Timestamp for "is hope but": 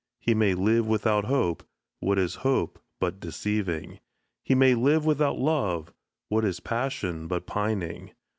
2.17-3.19